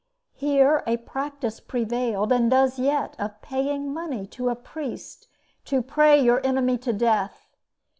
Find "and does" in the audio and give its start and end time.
2.31-2.79